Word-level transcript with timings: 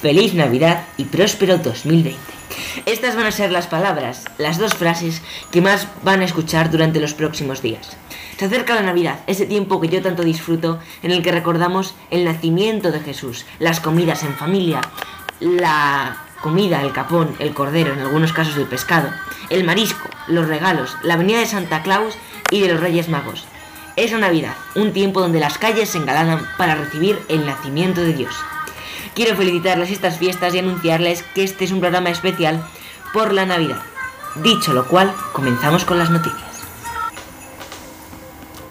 Feliz 0.00 0.34
Navidad 0.34 0.84
y 0.96 1.04
próspero 1.04 1.58
2020. 1.58 2.16
Estas 2.86 3.16
van 3.16 3.26
a 3.26 3.32
ser 3.32 3.50
las 3.50 3.66
palabras, 3.66 4.24
las 4.38 4.58
dos 4.58 4.74
frases 4.74 5.22
que 5.50 5.60
más 5.60 5.88
van 6.02 6.20
a 6.20 6.24
escuchar 6.24 6.70
durante 6.70 7.00
los 7.00 7.14
próximos 7.14 7.62
días. 7.62 7.96
Se 8.38 8.46
acerca 8.46 8.74
la 8.74 8.82
Navidad, 8.82 9.20
ese 9.26 9.46
tiempo 9.46 9.80
que 9.80 9.88
yo 9.88 10.00
tanto 10.00 10.22
disfruto, 10.22 10.78
en 11.02 11.10
el 11.10 11.22
que 11.22 11.32
recordamos 11.32 11.94
el 12.10 12.24
nacimiento 12.24 12.90
de 12.90 13.00
Jesús, 13.00 13.44
las 13.58 13.80
comidas 13.80 14.22
en 14.22 14.34
familia, 14.34 14.80
la 15.40 16.16
comida, 16.40 16.82
el 16.82 16.92
capón, 16.92 17.34
el 17.38 17.52
cordero, 17.52 17.92
en 17.92 18.00
algunos 18.00 18.32
casos 18.32 18.56
el 18.56 18.66
pescado, 18.66 19.10
el 19.50 19.64
marisco, 19.64 20.08
los 20.26 20.48
regalos, 20.48 20.96
la 21.02 21.16
venida 21.16 21.40
de 21.40 21.46
Santa 21.46 21.82
Claus 21.82 22.16
y 22.50 22.60
de 22.60 22.72
los 22.72 22.80
Reyes 22.80 23.08
Magos. 23.08 23.44
Es 24.00 24.12
la 24.12 24.18
Navidad, 24.18 24.54
un 24.76 24.94
tiempo 24.94 25.20
donde 25.20 25.40
las 25.40 25.58
calles 25.58 25.90
se 25.90 25.98
engalanan 25.98 26.48
para 26.56 26.74
recibir 26.74 27.18
el 27.28 27.44
nacimiento 27.44 28.00
de 28.00 28.14
Dios. 28.14 28.34
Quiero 29.14 29.36
felicitarles 29.36 29.90
estas 29.90 30.16
fiestas 30.16 30.54
y 30.54 30.58
anunciarles 30.58 31.22
que 31.34 31.44
este 31.44 31.66
es 31.66 31.70
un 31.70 31.80
programa 31.80 32.08
especial 32.08 32.64
por 33.12 33.34
la 33.34 33.44
Navidad. 33.44 33.82
Dicho 34.36 34.72
lo 34.72 34.88
cual, 34.88 35.12
comenzamos 35.34 35.84
con 35.84 35.98
las 35.98 36.08
noticias. 36.08 36.64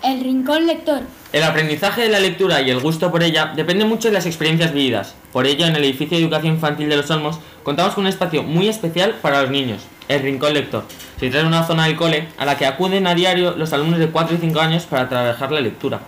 El 0.02 0.22
Rincón 0.22 0.66
Lector. 0.66 1.04
El 1.32 1.44
aprendizaje 1.44 2.02
de 2.02 2.10
la 2.10 2.20
lectura 2.20 2.60
y 2.60 2.72
el 2.72 2.80
gusto 2.80 3.12
por 3.12 3.22
ella 3.22 3.54
depende 3.56 3.86
mucho 3.86 4.08
de 4.08 4.16
las 4.16 4.26
experiencias 4.26 4.74
vividas. 4.74 5.14
Por 5.32 5.46
ello, 5.46 5.68
en 5.68 5.76
el 5.76 5.84
edificio 5.84 6.18
de 6.18 6.24
educación 6.24 6.56
infantil 6.56 6.90
de 6.90 6.98
Los 6.98 7.12
Olmos 7.12 7.40
contamos 7.62 7.94
con 7.94 8.06
un 8.06 8.10
espacio 8.10 8.42
muy 8.42 8.68
especial 8.68 9.14
para 9.22 9.44
los 9.44 9.52
niños, 9.52 9.84
el 10.08 10.24
Rincón 10.24 10.56
Lector. 10.56 10.86
Se 11.20 11.30
trata 11.30 11.44
de 11.44 11.48
una 11.48 11.68
zona 11.68 11.86
del 11.86 11.98
cole 11.98 12.30
a 12.40 12.46
la 12.46 12.58
que 12.58 12.66
acuden 12.66 13.06
a 13.06 13.14
diario 13.14 13.52
los 13.56 13.74
alumnos 13.74 14.00
de 14.00 14.10
4 14.10 14.38
y 14.38 14.40
5 14.40 14.60
años 14.60 14.86
para 14.86 15.08
trabajar 15.08 15.52
la 15.52 15.62
lectura. 15.62 16.00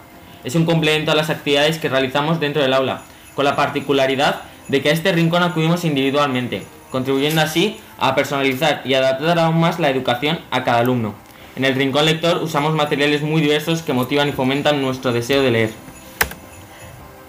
Es 0.44 0.56
un 0.56 0.66
complemento 0.66 1.12
a 1.12 1.16
las 1.16 1.30
actividades 1.30 1.78
que 1.78 1.90
realizamos 1.90 2.40
dentro 2.40 2.64
del 2.64 2.74
aula, 2.74 3.04
con 3.36 3.46
la 3.46 3.56
particularidad 3.56 4.42
de 4.70 4.82
que 4.82 4.90
a 4.90 4.94
este 4.94 5.12
rincón 5.12 5.44
acudimos 5.44 5.86
individualmente, 5.86 6.64
contribuyendo 6.90 7.42
así 7.42 7.80
a 8.00 8.16
personalizar 8.16 8.82
y 8.86 8.96
adaptar 8.96 9.38
aún 9.38 9.60
más 9.60 9.80
la 9.80 9.92
educación 9.92 10.40
a 10.50 10.64
cada 10.64 10.80
alumno. 10.80 11.14
En 11.56 11.66
el 11.66 11.76
Rincón 11.76 12.06
Lector 12.06 12.42
usamos 12.42 12.74
materiales 12.74 13.22
muy 13.22 13.42
diversos 13.42 13.82
que 13.82 13.94
motivan 13.94 14.30
y 14.30 14.32
fomentan 14.32 14.82
nuestro 14.82 15.12
deseo 15.12 15.42
de 15.42 15.52
leer. 15.52 15.72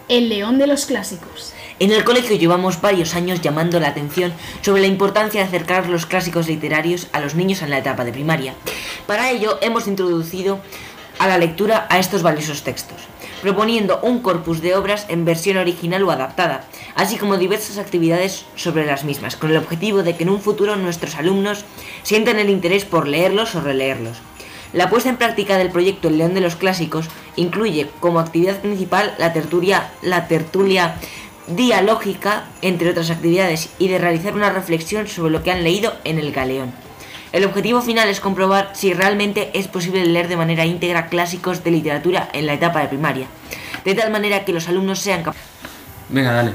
El 0.08 0.28
león 0.28 0.58
de 0.58 0.66
los 0.66 0.86
clásicos. 0.86 1.52
En 1.78 1.90
el 1.90 2.04
colegio 2.04 2.36
llevamos 2.36 2.80
varios 2.80 3.14
años 3.16 3.40
llamando 3.40 3.80
la 3.80 3.88
atención 3.88 4.32
sobre 4.60 4.82
la 4.82 4.86
importancia 4.86 5.40
de 5.40 5.48
acercar 5.48 5.88
los 5.88 6.06
clásicos 6.06 6.46
literarios 6.46 7.08
a 7.12 7.20
los 7.20 7.34
niños 7.34 7.62
en 7.62 7.70
la 7.70 7.78
etapa 7.78 8.04
de 8.04 8.12
primaria. 8.12 8.54
Para 9.06 9.30
ello 9.30 9.58
hemos 9.62 9.88
introducido 9.88 10.60
a 11.18 11.26
la 11.26 11.38
lectura 11.38 11.86
a 11.90 11.98
estos 11.98 12.22
valiosos 12.22 12.62
textos, 12.62 13.00
proponiendo 13.42 13.98
un 14.02 14.20
corpus 14.20 14.62
de 14.62 14.76
obras 14.76 15.04
en 15.08 15.24
versión 15.24 15.58
original 15.58 16.04
o 16.04 16.12
adaptada, 16.12 16.64
así 16.94 17.18
como 17.18 17.36
diversas 17.36 17.76
actividades 17.76 18.46
sobre 18.54 18.86
las 18.86 19.04
mismas, 19.04 19.36
con 19.36 19.50
el 19.50 19.56
objetivo 19.56 20.04
de 20.04 20.16
que 20.16 20.22
en 20.22 20.30
un 20.30 20.40
futuro 20.40 20.76
nuestros 20.76 21.16
alumnos 21.16 21.64
sientan 22.04 22.38
el 22.38 22.48
interés 22.48 22.84
por 22.84 23.08
leerlos 23.08 23.56
o 23.56 23.60
releerlos. 23.60 24.18
La 24.72 24.88
puesta 24.88 25.10
en 25.10 25.16
práctica 25.16 25.58
del 25.58 25.70
proyecto 25.70 26.08
El 26.08 26.18
León 26.18 26.34
de 26.34 26.40
los 26.40 26.56
Clásicos 26.56 27.08
incluye 27.36 27.90
como 28.00 28.20
actividad 28.20 28.60
principal 28.60 29.14
la 29.18 29.32
tertulia, 29.32 29.90
la 30.00 30.28
tertulia 30.28 30.94
dialógica, 31.48 32.44
entre 32.62 32.90
otras 32.90 33.10
actividades, 33.10 33.70
y 33.78 33.88
de 33.88 33.98
realizar 33.98 34.34
una 34.34 34.50
reflexión 34.50 35.08
sobre 35.08 35.32
lo 35.32 35.42
que 35.42 35.50
han 35.50 35.64
leído 35.64 35.92
en 36.04 36.18
el 36.18 36.32
galeón. 36.32 36.72
El 37.32 37.46
objetivo 37.46 37.80
final 37.80 38.10
es 38.10 38.20
comprobar 38.20 38.70
si 38.74 38.92
realmente 38.92 39.50
es 39.54 39.66
posible 39.66 40.04
leer 40.04 40.28
de 40.28 40.36
manera 40.36 40.66
íntegra 40.66 41.06
clásicos 41.06 41.64
de 41.64 41.70
literatura 41.70 42.28
en 42.34 42.44
la 42.44 42.52
etapa 42.52 42.80
de 42.80 42.88
primaria, 42.88 43.26
de 43.84 43.94
tal 43.94 44.10
manera 44.10 44.44
que 44.44 44.52
los 44.52 44.68
alumnos 44.68 44.98
sean 44.98 45.22
capaces. 45.22 45.48
Venga, 46.10 46.32
dale. 46.32 46.52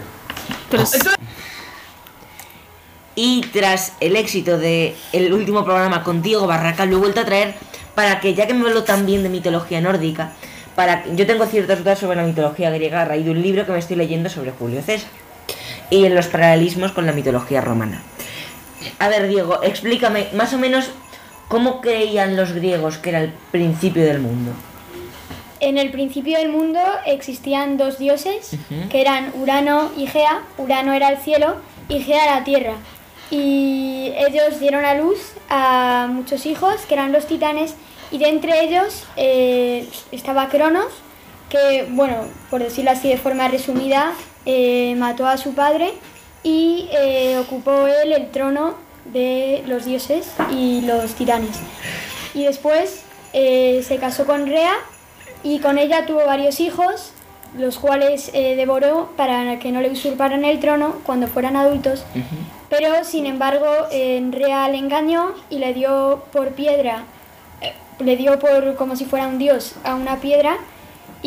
Y 3.15 3.41
tras 3.51 3.93
el 3.99 4.15
éxito 4.15 4.59
de 4.59 4.95
el 5.11 5.33
último 5.33 5.65
programa 5.65 6.03
con 6.03 6.21
Diego 6.21 6.45
Barraca, 6.45 6.85
lo 6.85 6.97
he 6.97 6.99
vuelto 6.99 7.21
a 7.21 7.25
traer 7.25 7.55
para 7.95 8.19
que, 8.19 8.35
ya 8.35 8.45
que 8.45 8.53
me 8.53 8.67
hablo 8.67 8.83
tan 8.83 9.07
bien 9.07 9.23
de 9.23 9.29
mitología 9.29 9.81
nórdica, 9.81 10.33
para 10.75 11.03
yo 11.15 11.25
tengo 11.25 11.47
ciertas 11.47 11.79
dudas 11.79 11.97
sobre 11.97 12.17
la 12.17 12.23
mitología 12.23 12.69
griega 12.69 13.01
a 13.01 13.05
raíz 13.05 13.25
de 13.25 13.31
un 13.31 13.41
libro 13.41 13.65
que 13.65 13.71
me 13.71 13.79
estoy 13.79 13.95
leyendo 13.95 14.29
sobre 14.29 14.51
Julio 14.51 14.83
César 14.83 15.09
y 15.89 16.05
en 16.05 16.13
los 16.13 16.27
paralelismos 16.27 16.91
con 16.91 17.07
la 17.07 17.13
mitología 17.13 17.61
romana. 17.61 18.03
A 18.99 19.07
ver, 19.09 19.27
Diego, 19.27 19.61
explícame 19.63 20.27
más 20.33 20.53
o 20.53 20.57
menos 20.57 20.91
cómo 21.47 21.81
creían 21.81 22.35
los 22.35 22.53
griegos 22.53 22.97
que 22.97 23.09
era 23.09 23.21
el 23.21 23.33
principio 23.51 24.05
del 24.05 24.19
mundo. 24.19 24.51
En 25.59 25.77
el 25.77 25.89
principio 25.89 26.37
del 26.37 26.49
mundo 26.49 26.79
existían 27.05 27.77
dos 27.77 27.97
dioses, 27.97 28.51
que 28.91 29.01
eran 29.01 29.31
Urano 29.41 29.91
y 29.97 30.05
Gea. 30.05 30.43
Urano 30.57 30.93
era 30.93 31.09
el 31.09 31.17
cielo 31.17 31.55
y 31.89 31.99
Gea 31.99 32.37
la 32.37 32.43
tierra. 32.43 32.73
Y 33.31 34.13
ellos 34.15 34.59
dieron 34.59 34.85
a 34.85 34.93
luz 34.93 35.33
a 35.49 36.07
muchos 36.09 36.45
hijos, 36.45 36.81
que 36.87 36.93
eran 36.93 37.11
los 37.11 37.25
titanes, 37.25 37.75
y 38.11 38.19
de 38.19 38.29
entre 38.29 38.63
ellos 38.63 39.03
eh, 39.17 39.87
estaba 40.11 40.47
Cronos, 40.47 40.93
que, 41.49 41.87
bueno, 41.89 42.17
por 42.49 42.61
decirlo 42.61 42.91
así 42.91 43.09
de 43.09 43.17
forma 43.17 43.47
resumida, 43.47 44.13
eh, 44.45 44.95
mató 44.97 45.25
a 45.27 45.37
su 45.37 45.55
padre 45.55 45.93
y 46.43 46.89
eh, 46.91 47.37
ocupó 47.37 47.87
él 47.87 48.13
el 48.13 48.31
trono 48.31 48.75
de 49.05 49.63
los 49.67 49.85
dioses 49.85 50.31
y 50.51 50.81
los 50.81 51.13
titanes. 51.13 51.57
Y 52.33 52.43
después 52.43 53.03
eh, 53.33 53.83
se 53.83 53.97
casó 53.97 54.25
con 54.25 54.47
Rea 54.47 54.75
y 55.43 55.59
con 55.59 55.77
ella 55.77 56.05
tuvo 56.05 56.25
varios 56.25 56.59
hijos, 56.59 57.11
los 57.57 57.79
cuales 57.79 58.31
eh, 58.33 58.55
devoró 58.55 59.09
para 59.15 59.59
que 59.59 59.71
no 59.71 59.81
le 59.81 59.89
usurparan 59.89 60.45
el 60.45 60.59
trono 60.59 60.95
cuando 61.05 61.27
fueran 61.27 61.55
adultos. 61.55 62.03
Pero 62.69 63.03
sin 63.03 63.25
embargo, 63.25 63.67
eh, 63.91 64.21
Rea 64.31 64.67
le 64.69 64.77
engañó 64.77 65.33
y 65.49 65.59
le 65.59 65.73
dio 65.73 66.23
por 66.31 66.49
piedra, 66.49 67.03
le 67.99 68.17
dio 68.17 68.37
por 68.39 68.75
como 68.75 68.95
si 68.95 69.05
fuera 69.05 69.27
un 69.27 69.37
dios 69.37 69.75
a 69.83 69.95
una 69.95 70.17
piedra 70.17 70.57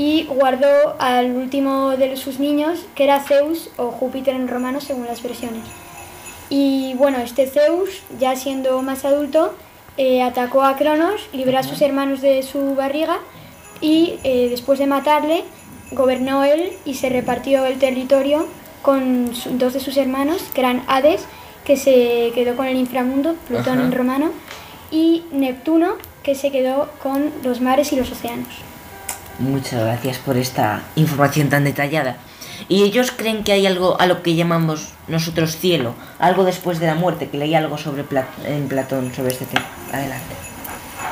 y 0.02 0.24
guardó 0.24 0.96
al 0.98 1.26
último 1.36 1.90
de 1.98 2.16
sus 2.16 2.38
niños, 2.38 2.86
que 2.94 3.04
era 3.04 3.20
Zeus 3.20 3.68
o 3.76 3.90
Júpiter 3.90 4.34
en 4.34 4.48
romano, 4.48 4.80
según 4.80 5.04
las 5.06 5.22
versiones. 5.22 5.64
Y 6.48 6.94
bueno, 6.94 7.18
este 7.18 7.46
Zeus, 7.46 7.90
ya 8.18 8.34
siendo 8.34 8.80
más 8.80 9.04
adulto, 9.04 9.52
eh, 9.98 10.22
atacó 10.22 10.62
a 10.62 10.76
Cronos, 10.76 11.28
libró 11.34 11.58
a 11.58 11.62
sus 11.62 11.82
hermanos 11.82 12.22
de 12.22 12.42
su 12.42 12.74
barriga 12.74 13.18
y 13.82 14.14
eh, 14.24 14.48
después 14.48 14.78
de 14.78 14.86
matarle, 14.86 15.44
gobernó 15.92 16.44
él 16.44 16.72
y 16.86 16.94
se 16.94 17.10
repartió 17.10 17.66
el 17.66 17.78
territorio 17.78 18.46
con 18.80 19.34
su- 19.34 19.50
dos 19.58 19.74
de 19.74 19.80
sus 19.80 19.98
hermanos, 19.98 20.40
que 20.54 20.60
eran 20.62 20.82
Hades, 20.88 21.26
que 21.66 21.76
se 21.76 22.32
quedó 22.34 22.56
con 22.56 22.66
el 22.66 22.76
inframundo, 22.78 23.34
Plutón 23.48 23.76
Ajá. 23.78 23.82
en 23.86 23.92
romano, 23.92 24.30
y 24.90 25.24
Neptuno, 25.30 25.96
que 26.22 26.34
se 26.34 26.50
quedó 26.50 26.88
con 27.02 27.30
los 27.44 27.60
mares 27.60 27.92
y 27.92 27.96
los 27.96 28.10
océanos. 28.10 28.48
Muchas 29.40 29.82
gracias 29.84 30.18
por 30.18 30.36
esta 30.36 30.82
información 30.96 31.48
tan 31.48 31.64
detallada. 31.64 32.16
¿Y 32.68 32.82
ellos 32.82 33.10
creen 33.10 33.42
que 33.42 33.52
hay 33.52 33.66
algo 33.66 33.98
a 33.98 34.06
lo 34.06 34.22
que 34.22 34.34
llamamos 34.34 34.90
nosotros 35.08 35.56
cielo? 35.56 35.94
Algo 36.18 36.44
después 36.44 36.78
de 36.78 36.86
la 36.86 36.94
muerte, 36.94 37.28
que 37.28 37.38
leí 37.38 37.54
algo 37.54 37.78
sobre 37.78 38.04
Pla- 38.04 38.28
en 38.44 38.68
Platón 38.68 39.12
sobre 39.14 39.32
este 39.32 39.46
tema. 39.46 39.64
Adelante. 39.92 40.34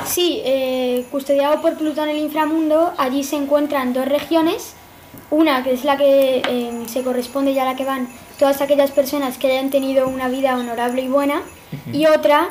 Sí, 0.05 0.41
eh, 0.45 1.05
custodiado 1.11 1.61
por 1.61 1.75
Plutón 1.75 2.07
el 2.09 2.17
inframundo, 2.17 2.93
allí 2.97 3.23
se 3.23 3.35
encuentran 3.35 3.93
dos 3.93 4.05
regiones. 4.07 4.73
Una 5.31 5.63
que 5.63 5.73
es 5.73 5.83
la 5.83 5.97
que 5.97 6.41
eh, 6.47 6.83
se 6.87 7.01
corresponde 7.01 7.53
ya 7.55 7.63
a 7.63 7.65
la 7.65 7.75
que 7.75 7.83
van 7.85 8.07
todas 8.37 8.61
aquellas 8.61 8.91
personas 8.91 9.37
que 9.39 9.51
hayan 9.51 9.71
tenido 9.71 10.07
una 10.07 10.27
vida 10.29 10.55
honorable 10.55 11.01
y 11.01 11.07
buena. 11.07 11.41
Y 11.91 12.05
otra 12.05 12.49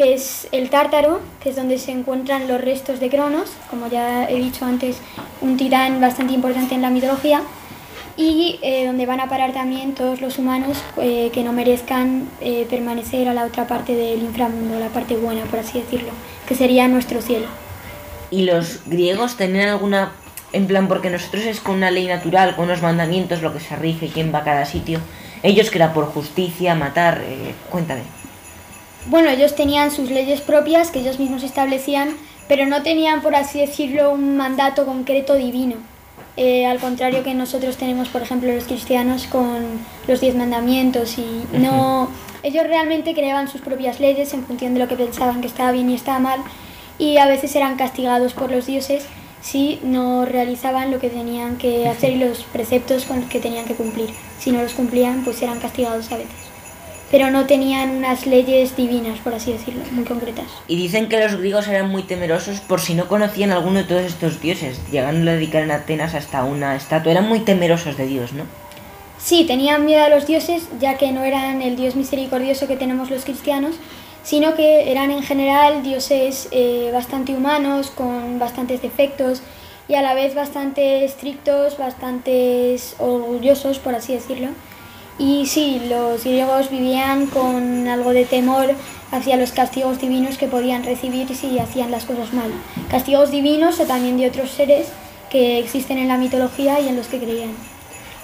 que 0.00 0.14
es 0.14 0.48
el 0.50 0.70
Tártaro, 0.70 1.20
que 1.42 1.50
es 1.50 1.56
donde 1.56 1.76
se 1.76 1.90
encuentran 1.90 2.48
los 2.48 2.58
restos 2.58 3.00
de 3.00 3.10
Cronos, 3.10 3.50
como 3.68 3.86
ya 3.86 4.24
he 4.30 4.36
dicho 4.36 4.64
antes, 4.64 4.96
un 5.42 5.58
titán 5.58 6.00
bastante 6.00 6.32
importante 6.32 6.74
en 6.74 6.80
la 6.80 6.88
mitología. 6.88 7.42
Y 8.16 8.58
eh, 8.62 8.86
donde 8.86 9.04
van 9.04 9.20
a 9.20 9.28
parar 9.28 9.52
también 9.52 9.92
todos 9.92 10.22
los 10.22 10.38
humanos 10.38 10.78
eh, 10.96 11.30
que 11.34 11.44
no 11.44 11.52
merezcan 11.52 12.30
eh, 12.40 12.66
permanecer 12.70 13.28
a 13.28 13.34
la 13.34 13.44
otra 13.44 13.66
parte 13.66 13.94
del 13.94 14.22
inframundo, 14.22 14.80
la 14.80 14.88
parte 14.88 15.18
buena, 15.18 15.44
por 15.44 15.58
así 15.58 15.78
decirlo, 15.78 16.12
que 16.48 16.54
sería 16.54 16.88
nuestro 16.88 17.20
cielo. 17.20 17.48
¿Y 18.30 18.44
los 18.44 18.80
griegos 18.86 19.36
tenían 19.36 19.68
alguna... 19.68 20.12
En 20.54 20.66
plan, 20.66 20.88
porque 20.88 21.10
nosotros 21.10 21.44
es 21.44 21.60
con 21.60 21.74
una 21.74 21.90
ley 21.90 22.06
natural, 22.06 22.56
con 22.56 22.64
unos 22.64 22.80
mandamientos, 22.80 23.42
lo 23.42 23.52
que 23.52 23.60
se 23.60 23.76
rige, 23.76 24.08
quién 24.08 24.32
va 24.32 24.38
a 24.38 24.44
cada 24.44 24.64
sitio. 24.64 24.98
Ellos 25.42 25.68
que 25.68 25.76
era 25.76 25.92
por 25.92 26.06
justicia, 26.06 26.74
matar... 26.74 27.22
cuéntame. 27.68 28.19
Bueno, 29.06 29.30
ellos 29.30 29.54
tenían 29.54 29.90
sus 29.90 30.10
leyes 30.10 30.40
propias 30.40 30.90
que 30.90 31.00
ellos 31.00 31.18
mismos 31.18 31.42
establecían, 31.42 32.16
pero 32.48 32.66
no 32.66 32.82
tenían, 32.82 33.22
por 33.22 33.34
así 33.34 33.60
decirlo, 33.60 34.12
un 34.12 34.36
mandato 34.36 34.84
concreto 34.84 35.34
divino. 35.34 35.76
Eh, 36.36 36.66
al 36.66 36.78
contrario 36.78 37.22
que 37.22 37.34
nosotros 37.34 37.76
tenemos, 37.76 38.08
por 38.08 38.22
ejemplo, 38.22 38.52
los 38.52 38.64
cristianos 38.64 39.26
con 39.26 39.64
los 40.06 40.20
diez 40.20 40.34
mandamientos 40.34 41.18
y 41.18 41.44
no... 41.52 42.08
Ellos 42.42 42.66
realmente 42.66 43.12
creaban 43.12 43.48
sus 43.48 43.60
propias 43.60 44.00
leyes 44.00 44.32
en 44.32 44.46
función 44.46 44.72
de 44.72 44.80
lo 44.80 44.88
que 44.88 44.96
pensaban 44.96 45.42
que 45.42 45.46
estaba 45.46 45.72
bien 45.72 45.90
y 45.90 45.94
estaba 45.94 46.18
mal 46.18 46.40
y 46.98 47.18
a 47.18 47.26
veces 47.26 47.54
eran 47.54 47.76
castigados 47.76 48.32
por 48.32 48.50
los 48.50 48.66
dioses 48.66 49.04
si 49.42 49.78
no 49.82 50.24
realizaban 50.24 50.90
lo 50.90 51.00
que 51.00 51.10
tenían 51.10 51.56
que 51.56 51.88
hacer 51.88 52.12
y 52.12 52.18
los 52.18 52.44
preceptos 52.44 53.04
con 53.04 53.20
los 53.20 53.28
que 53.28 53.40
tenían 53.40 53.64
que 53.64 53.74
cumplir. 53.74 54.10
Si 54.38 54.52
no 54.52 54.62
los 54.62 54.72
cumplían, 54.72 55.24
pues 55.24 55.40
eran 55.42 55.60
castigados 55.60 56.10
a 56.12 56.16
veces. 56.16 56.49
Pero 57.10 57.30
no 57.30 57.46
tenían 57.46 57.90
unas 57.90 58.26
leyes 58.26 58.76
divinas, 58.76 59.18
por 59.18 59.34
así 59.34 59.52
decirlo, 59.52 59.82
muy 59.90 60.04
concretas. 60.04 60.46
Y 60.68 60.76
dicen 60.76 61.08
que 61.08 61.18
los 61.18 61.36
griegos 61.36 61.66
eran 61.66 61.90
muy 61.90 62.04
temerosos 62.04 62.60
por 62.60 62.80
si 62.80 62.94
no 62.94 63.08
conocían 63.08 63.50
alguno 63.50 63.80
de 63.80 63.84
todos 63.84 64.02
estos 64.02 64.40
dioses, 64.40 64.80
llegando 64.92 65.30
a 65.30 65.34
dedicar 65.34 65.62
en 65.62 65.72
Atenas 65.72 66.14
hasta 66.14 66.44
una 66.44 66.76
estatua. 66.76 67.12
Eran 67.12 67.28
muy 67.28 67.40
temerosos 67.40 67.96
de 67.96 68.06
Dios, 68.06 68.32
¿no? 68.32 68.44
Sí, 69.18 69.44
tenían 69.44 69.84
miedo 69.84 70.04
a 70.04 70.08
los 70.08 70.26
dioses, 70.26 70.68
ya 70.80 70.96
que 70.96 71.12
no 71.12 71.24
eran 71.24 71.60
el 71.62 71.76
Dios 71.76 71.96
misericordioso 71.96 72.66
que 72.66 72.76
tenemos 72.76 73.10
los 73.10 73.24
cristianos, 73.24 73.74
sino 74.22 74.54
que 74.54 74.90
eran 74.90 75.10
en 75.10 75.22
general 75.22 75.82
dioses 75.82 76.48
eh, 76.52 76.90
bastante 76.92 77.34
humanos, 77.34 77.90
con 77.90 78.38
bastantes 78.38 78.82
defectos 78.82 79.42
y 79.88 79.94
a 79.94 80.02
la 80.02 80.14
vez 80.14 80.34
bastante 80.34 81.04
estrictos, 81.04 81.76
bastante 81.76 82.76
orgullosos, 82.98 83.78
por 83.78 83.94
así 83.94 84.14
decirlo. 84.14 84.48
Y 85.18 85.46
sí, 85.46 85.82
los 85.88 86.24
griegos 86.24 86.70
vivían 86.70 87.26
con 87.26 87.88
algo 87.88 88.12
de 88.12 88.24
temor 88.24 88.74
hacia 89.10 89.36
los 89.36 89.52
castigos 89.52 90.00
divinos 90.00 90.38
que 90.38 90.46
podían 90.46 90.84
recibir 90.84 91.34
si 91.34 91.58
hacían 91.58 91.90
las 91.90 92.04
cosas 92.04 92.32
mal. 92.32 92.50
Castigos 92.90 93.30
divinos 93.30 93.80
o 93.80 93.84
también 93.84 94.16
de 94.16 94.28
otros 94.28 94.50
seres 94.50 94.88
que 95.30 95.58
existen 95.58 95.98
en 95.98 96.08
la 96.08 96.16
mitología 96.16 96.80
y 96.80 96.88
en 96.88 96.96
los 96.96 97.06
que 97.06 97.18
creían. 97.18 97.50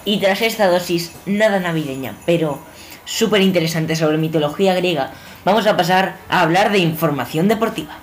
Y 0.05 0.19
tras 0.21 0.41
esta 0.43 0.69
dosis 0.69 1.13
nada 1.27 1.61
navideña, 1.61 2.15
pero 2.25 2.61
súper 3.05 3.43
interesante 3.43 3.97
sobre 3.97 4.19
mitología 4.19 4.75
griega, 4.75 5.13
vamos 5.45 5.67
a 5.67 5.77
pasar 5.77 6.17
a 6.29 6.41
hablar 6.41 6.71
de 6.71 6.79
información 6.79 7.49
deportiva. 7.49 7.99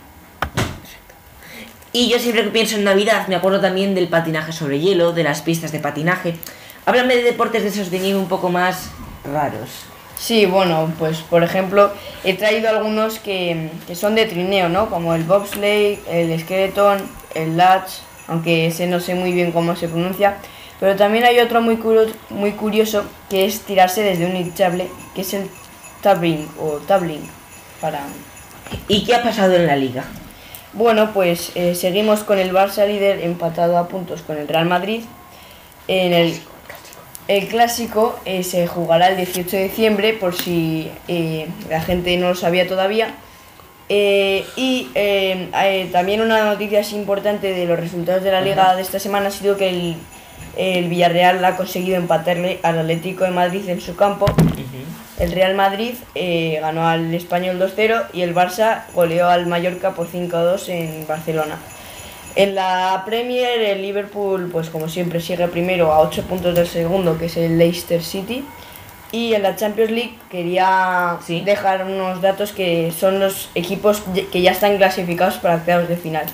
Y 1.96 2.10
yo 2.10 2.18
siempre 2.18 2.44
que 2.44 2.50
pienso 2.50 2.76
en 2.76 2.86
Navidad 2.86 3.28
me 3.28 3.36
acuerdo 3.36 3.62
también 3.62 3.94
del 3.94 4.08
patinaje 4.08 4.52
sobre 4.52 4.80
hielo, 4.80 5.12
de 5.14 5.24
las 5.24 5.44
pistas 5.44 5.72
de 5.72 5.80
patinaje. 5.80 6.36
Háblame 6.86 7.16
de 7.16 7.24
deportes 7.24 7.64
de 7.64 7.70
esos 7.70 7.90
de 7.92 8.00
nieve 8.00 8.20
un 8.20 8.28
poco 8.28 8.50
más 8.50 8.90
raros. 9.24 9.70
Sí, 10.18 10.46
bueno, 10.46 10.92
pues 11.00 11.20
por 11.20 11.44
ejemplo, 11.44 11.92
he 12.24 12.34
traído 12.34 12.70
algunos 12.70 13.20
que, 13.20 13.70
que 13.88 13.96
son 13.96 14.16
de 14.16 14.26
trineo, 14.26 14.70
¿no? 14.70 14.90
Como 14.90 15.16
el 15.16 15.24
bobsleigh, 15.24 16.00
el 16.10 16.40
skeleton, 16.40 17.00
el 17.36 17.58
latch, 17.58 17.92
aunque 18.28 18.68
ese 18.68 18.88
no 18.88 19.00
sé 19.00 19.16
muy 19.16 19.32
bien 19.32 19.52
cómo 19.52 19.76
se 19.76 19.88
pronuncia. 19.88 20.38
Pero 20.80 20.96
también 20.96 21.24
hay 21.24 21.40
otro 21.40 21.62
muy, 21.62 21.80
muy 22.30 22.52
curioso 22.52 23.06
que 23.30 23.46
es 23.46 23.62
tirarse 23.62 24.02
desde 24.02 24.26
un 24.26 24.36
hinchable, 24.36 24.90
que 25.16 25.22
es 25.22 25.34
el 25.34 25.50
tabling 26.02 26.48
o 26.60 26.80
tabling. 26.88 27.26
Para... 27.80 28.02
¿Y 28.88 29.06
qué 29.06 29.16
ha 29.16 29.24
pasado 29.24 29.56
en 29.56 29.68
la 29.68 29.76
liga? 29.76 30.04
Bueno, 30.74 31.12
pues 31.14 31.52
eh, 31.56 31.76
seguimos 31.76 32.24
con 32.24 32.40
el 32.40 32.52
Barça 32.52 32.88
líder 32.88 33.22
empatado 33.22 33.78
a 33.78 33.88
puntos 33.88 34.22
con 34.24 34.38
el 34.38 34.48
Real 34.48 34.66
Madrid. 34.66 35.04
En 35.88 36.14
el, 36.14 36.42
el 37.28 37.48
clásico 37.48 38.20
eh, 38.26 38.44
se 38.44 38.68
jugará 38.68 39.10
el 39.10 39.18
18 39.18 39.58
de 39.58 39.64
diciembre, 39.64 40.14
por 40.14 40.36
si 40.36 40.92
eh, 41.08 41.48
la 41.70 41.82
gente 41.82 42.18
no 42.18 42.30
lo 42.30 42.36
sabía 42.36 42.68
todavía. 42.68 43.16
y 43.90 44.90
también 45.92 46.22
una 46.22 46.46
noticia 46.46 46.82
importante 46.92 47.54
de 47.54 47.66
los 47.66 47.80
resultados 47.80 48.24
de 48.24 48.32
la 48.32 48.42
liga 48.42 48.76
de 48.76 48.82
esta 48.82 49.00
semana 49.00 49.28
ha 49.28 49.32
sido 49.32 49.56
que 49.58 49.70
el 49.70 49.98
el 50.56 50.88
Villarreal 50.88 51.44
ha 51.44 51.56
conseguido 51.56 51.98
empatarle 51.98 52.60
al 52.64 52.80
Atlético 52.80 53.24
de 53.24 53.32
Madrid 53.32 53.68
en 53.70 53.82
su 53.82 53.96
campo. 53.96 54.26
El 55.20 55.32
Real 55.32 55.56
Madrid 55.56 55.94
eh, 56.16 56.58
ganó 56.62 56.88
al 56.88 57.14
Español 57.14 57.60
2-0 57.60 58.08
y 58.14 58.22
el 58.22 58.36
Barça 58.36 58.84
goleó 58.94 59.30
al 59.30 59.48
Mallorca 59.48 59.92
por 59.92 60.08
5-2 60.08 60.70
en 60.70 61.08
Barcelona. 61.08 61.58
En 62.36 62.56
la 62.56 63.04
Premier 63.06 63.62
el 63.62 63.82
Liverpool, 63.82 64.50
pues 64.52 64.70
como 64.70 64.90
siempre, 64.90 65.22
sigue 65.22 65.48
primero 65.48 65.92
a 65.92 66.00
8 66.00 66.24
puntos 66.24 66.56
del 66.56 66.68
segundo, 66.68 67.18
que 67.18 67.28
es 67.28 67.38
el 67.38 67.58
Leicester 67.58 68.02
City. 68.02 68.44
Y 69.12 69.36
en 69.36 69.44
la 69.44 69.56
Champions 69.56 69.92
League 69.92 70.16
quería 70.32 71.20
dejar 71.46 71.86
unos 71.86 72.22
datos 72.22 72.52
que 72.52 72.92
son 72.92 73.20
los 73.20 73.50
equipos 73.54 74.02
que 74.32 74.42
ya 74.42 74.52
están 74.52 74.78
clasificados 74.78 75.36
para 75.36 75.56
octavos 75.56 75.88
de 75.88 75.98
final 75.98 76.26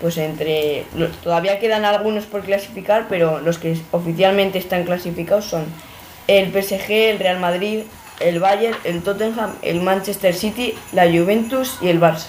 pues 0.00 0.18
entre 0.18 0.84
todavía 1.22 1.58
quedan 1.58 1.86
algunos 1.86 2.24
por 2.24 2.42
clasificar, 2.42 3.06
pero 3.08 3.40
los 3.40 3.56
que 3.56 3.78
oficialmente 3.90 4.58
están 4.58 4.84
clasificados 4.84 5.46
son 5.46 5.64
el 6.26 6.50
PSG, 6.50 6.90
el 6.90 7.18
Real 7.18 7.38
Madrid, 7.38 7.84
el 8.20 8.38
Bayern, 8.38 8.76
el 8.84 9.02
Tottenham, 9.02 9.54
el 9.62 9.80
Manchester 9.80 10.34
City, 10.34 10.74
la 10.92 11.04
Juventus 11.04 11.78
y 11.80 11.88
el 11.88 12.00
Barça. 12.00 12.26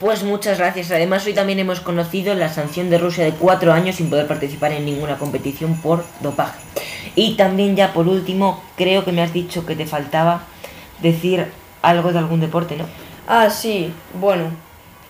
Pues 0.00 0.24
muchas 0.24 0.56
gracias. 0.56 0.90
Además, 0.92 1.26
hoy 1.26 1.34
también 1.34 1.58
hemos 1.58 1.80
conocido 1.80 2.34
la 2.34 2.48
sanción 2.48 2.88
de 2.88 2.96
Rusia 2.96 3.22
de 3.22 3.32
cuatro 3.32 3.70
años 3.70 3.96
sin 3.96 4.08
poder 4.08 4.26
participar 4.26 4.72
en 4.72 4.86
ninguna 4.86 5.18
competición 5.18 5.76
por 5.76 6.06
dopaje. 6.20 6.58
Y 7.16 7.34
también 7.36 7.76
ya 7.76 7.92
por 7.92 8.08
último, 8.08 8.64
creo 8.76 9.04
que 9.04 9.12
me 9.12 9.20
has 9.20 9.34
dicho 9.34 9.66
que 9.66 9.76
te 9.76 9.84
faltaba 9.84 10.44
decir 11.02 11.48
algo 11.82 12.12
de 12.12 12.18
algún 12.18 12.40
deporte, 12.40 12.78
¿no? 12.78 12.86
Ah, 13.28 13.50
sí. 13.50 13.92
Bueno, 14.18 14.44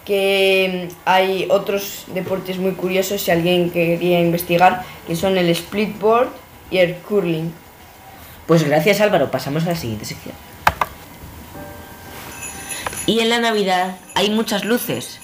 que 0.04 0.88
mm, 0.90 0.94
hay 1.04 1.46
otros 1.50 2.06
deportes 2.12 2.58
muy 2.58 2.72
curiosos 2.72 3.22
si 3.22 3.30
alguien 3.30 3.70
quería 3.70 4.20
investigar, 4.20 4.82
que 5.06 5.14
son 5.14 5.38
el 5.38 5.54
splitboard 5.54 6.30
y 6.68 6.78
el 6.78 6.96
curling. 6.96 7.52
Pues 8.48 8.64
gracias 8.64 9.00
Álvaro, 9.00 9.30
pasamos 9.30 9.62
a 9.66 9.70
la 9.70 9.76
siguiente 9.76 10.04
sección. 10.04 10.34
Y 13.10 13.18
en 13.18 13.28
la 13.28 13.40
Navidad 13.40 13.96
hay 14.14 14.30
muchas 14.30 14.64
luces. 14.64 15.18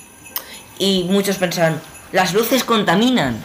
Y 0.77 1.05
muchos 1.09 1.37
pensaban, 1.37 1.81
las 2.11 2.35
luces 2.35 2.65
contaminan. 2.65 3.37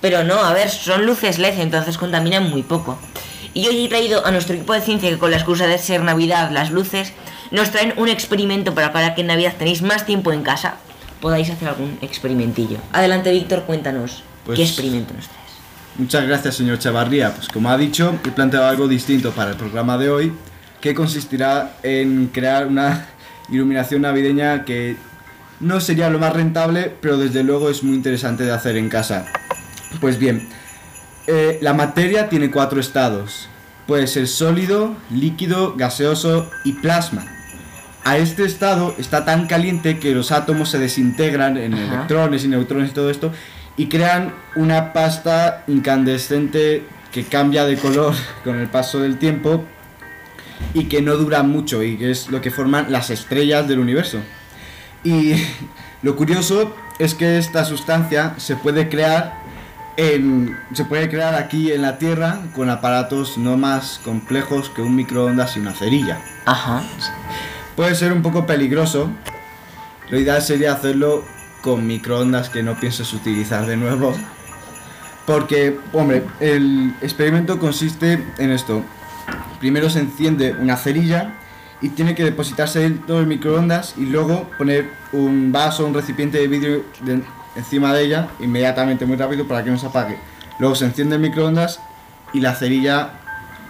Pero 0.00 0.22
no, 0.22 0.36
a 0.44 0.52
ver, 0.52 0.70
son 0.70 1.04
luces 1.04 1.40
LED, 1.40 1.58
entonces 1.58 1.98
contaminan 1.98 2.48
muy 2.48 2.62
poco. 2.62 2.96
Y 3.54 3.66
hoy 3.66 3.84
he 3.84 3.88
traído 3.88 4.24
a 4.24 4.30
nuestro 4.30 4.54
equipo 4.54 4.72
de 4.72 4.82
ciencia 4.82 5.10
que 5.10 5.18
con 5.18 5.32
la 5.32 5.38
excusa 5.38 5.66
de 5.66 5.78
ser 5.78 6.00
Navidad 6.02 6.52
las 6.52 6.70
luces 6.70 7.12
nos 7.50 7.72
traen 7.72 7.92
un 7.96 8.08
experimento 8.08 8.72
para 8.72 9.16
que 9.16 9.22
en 9.22 9.26
Navidad 9.26 9.54
tenéis 9.58 9.82
más 9.82 10.06
tiempo 10.06 10.30
en 10.32 10.44
casa, 10.44 10.76
podáis 11.20 11.50
hacer 11.50 11.66
algún 11.66 11.98
experimentillo. 12.02 12.76
Adelante, 12.92 13.32
Víctor, 13.32 13.64
cuéntanos 13.64 14.22
Pues- 14.46 14.58
qué 14.58 14.62
experimento 14.62 15.12
nos 15.12 15.26
traes. 15.26 15.42
Muchas 15.98 16.24
gracias, 16.24 16.54
señor 16.54 16.78
Chavarría. 16.78 17.34
Pues 17.34 17.48
como 17.48 17.68
ha 17.68 17.76
dicho, 17.76 18.14
he 18.24 18.30
planteado 18.30 18.68
algo 18.68 18.86
distinto 18.86 19.32
para 19.32 19.50
el 19.50 19.56
programa 19.56 19.98
de 19.98 20.08
hoy, 20.08 20.32
que 20.80 20.94
consistirá 20.94 21.76
en 21.82 22.28
crear 22.32 22.66
una 22.66 23.08
iluminación 23.48 24.02
navideña 24.02 24.64
que 24.64 24.96
no 25.60 25.80
sería 25.80 26.10
lo 26.10 26.18
más 26.18 26.32
rentable, 26.32 26.92
pero 27.00 27.16
desde 27.16 27.42
luego 27.44 27.70
es 27.70 27.82
muy 27.82 27.94
interesante 27.94 28.44
de 28.44 28.52
hacer 28.52 28.76
en 28.76 28.88
casa. 28.88 29.26
Pues 30.00 30.18
bien, 30.18 30.48
eh, 31.26 31.58
la 31.62 31.72
materia 31.72 32.28
tiene 32.28 32.50
cuatro 32.50 32.80
estados. 32.80 33.48
Puede 33.86 34.06
ser 34.06 34.26
sólido, 34.26 34.96
líquido, 35.10 35.74
gaseoso 35.76 36.50
y 36.64 36.74
plasma. 36.74 37.26
A 38.04 38.18
este 38.18 38.44
estado 38.44 38.94
está 38.98 39.24
tan 39.24 39.46
caliente 39.46 39.98
que 39.98 40.12
los 40.12 40.32
átomos 40.32 40.70
se 40.70 40.78
desintegran 40.78 41.56
en 41.56 41.74
Ajá. 41.74 41.82
electrones 41.94 42.44
y 42.44 42.48
neutrones 42.48 42.90
y 42.90 42.94
todo 42.94 43.10
esto 43.10 43.32
y 43.76 43.86
crean 43.88 44.34
una 44.56 44.92
pasta 44.92 45.64
incandescente 45.68 46.84
que 47.12 47.24
cambia 47.24 47.64
de 47.64 47.76
color 47.76 48.14
con 48.44 48.58
el 48.58 48.66
paso 48.68 48.98
del 49.00 49.18
tiempo 49.18 49.64
y 50.74 50.84
que 50.84 51.02
no 51.02 51.16
dura 51.16 51.42
mucho 51.42 51.82
y 51.82 51.96
que 51.96 52.10
es 52.10 52.30
lo 52.30 52.40
que 52.40 52.50
forman 52.50 52.90
las 52.90 53.10
estrellas 53.10 53.68
del 53.68 53.78
universo. 53.78 54.20
Y 55.04 55.34
lo 56.02 56.16
curioso 56.16 56.74
es 56.98 57.14
que 57.14 57.38
esta 57.38 57.64
sustancia 57.64 58.34
se 58.36 58.56
puede 58.56 58.88
crear 58.88 59.42
en, 59.96 60.56
se 60.72 60.84
puede 60.84 61.08
crear 61.08 61.34
aquí 61.34 61.72
en 61.72 61.82
la 61.82 61.98
Tierra 61.98 62.40
con 62.54 62.70
aparatos 62.70 63.36
no 63.36 63.56
más 63.56 64.00
complejos 64.04 64.70
que 64.70 64.82
un 64.82 64.96
microondas 64.96 65.56
y 65.56 65.60
una 65.60 65.74
cerilla. 65.74 66.20
Ajá. 66.46 66.82
Puede 67.76 67.94
ser 67.94 68.12
un 68.12 68.22
poco 68.22 68.46
peligroso. 68.46 69.10
Lo 70.10 70.18
ideal 70.18 70.42
sería 70.42 70.72
hacerlo 70.72 71.24
con 71.62 71.86
microondas 71.86 72.50
que 72.50 72.62
no 72.62 72.78
pienses 72.78 73.12
utilizar 73.12 73.66
de 73.66 73.76
nuevo. 73.76 74.14
Porque, 75.26 75.78
hombre, 75.92 76.24
el 76.40 76.94
experimento 77.00 77.58
consiste 77.58 78.22
en 78.38 78.50
esto. 78.50 78.82
Primero 79.62 79.88
se 79.88 80.00
enciende 80.00 80.56
una 80.58 80.76
cerilla 80.76 81.34
y 81.80 81.90
tiene 81.90 82.16
que 82.16 82.24
depositarse 82.24 82.80
dentro 82.80 83.18
del 83.18 83.28
microondas 83.28 83.94
y 83.96 84.06
luego 84.06 84.50
poner 84.58 84.90
un 85.12 85.52
vaso, 85.52 85.86
un 85.86 85.94
recipiente 85.94 86.38
de 86.38 86.48
vidrio 86.48 86.84
de- 87.04 87.22
encima 87.54 87.94
de 87.94 88.02
ella 88.06 88.26
inmediatamente, 88.40 89.06
muy 89.06 89.16
rápido, 89.16 89.46
para 89.46 89.62
que 89.62 89.70
no 89.70 89.78
se 89.78 89.86
apague. 89.86 90.18
Luego 90.58 90.74
se 90.74 90.84
enciende 90.86 91.14
el 91.14 91.22
microondas 91.22 91.78
y 92.32 92.40
la 92.40 92.56
cerilla, 92.56 93.10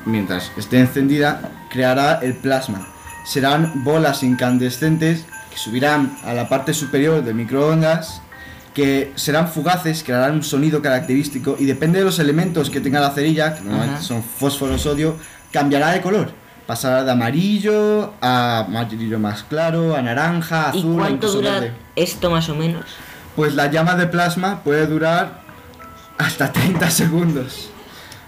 mientras 0.06 0.50
esté 0.56 0.80
encendida, 0.80 1.50
creará 1.68 2.20
el 2.22 2.36
plasma. 2.36 2.88
Serán 3.26 3.84
bolas 3.84 4.22
incandescentes 4.22 5.26
que 5.50 5.58
subirán 5.58 6.16
a 6.24 6.32
la 6.32 6.48
parte 6.48 6.72
superior 6.72 7.22
del 7.22 7.34
microondas, 7.34 8.22
que 8.72 9.12
serán 9.16 9.48
fugaces, 9.48 10.02
crearán 10.02 10.36
un 10.36 10.42
sonido 10.42 10.80
característico 10.80 11.56
y 11.58 11.66
depende 11.66 11.98
de 11.98 12.06
los 12.06 12.18
elementos 12.18 12.70
que 12.70 12.80
tenga 12.80 12.98
la 13.00 13.10
cerilla, 13.10 13.52
que 13.54 13.60
normalmente 13.60 13.96
Ajá. 13.96 14.02
son 14.02 14.22
fósforo, 14.22 14.78
sodio, 14.78 15.16
cambiará 15.52 15.90
de 15.92 16.00
color. 16.00 16.32
Pasará 16.66 17.04
de 17.04 17.10
amarillo 17.10 18.14
a 18.20 18.60
amarillo 18.60 19.18
más 19.18 19.42
claro, 19.42 19.94
a 19.94 20.02
naranja, 20.02 20.70
¿Y 20.74 20.78
azul, 20.78 20.96
cuánto 20.96 21.14
incluso 21.14 21.36
dura 21.38 21.52
verde. 21.60 21.72
esto 21.96 22.30
más 22.30 22.48
o 22.48 22.54
menos? 22.54 22.84
Pues 23.36 23.54
la 23.54 23.70
llama 23.70 23.94
de 23.94 24.06
plasma 24.06 24.62
puede 24.62 24.86
durar 24.86 25.42
hasta 26.18 26.52
30 26.52 26.90
segundos. 26.90 27.70